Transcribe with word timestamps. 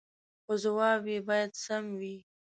خو 0.43 0.53
جواب 0.63 1.01
يې 1.11 1.19
باید 1.29 1.51
سم 1.63 1.83
وي 1.99 2.15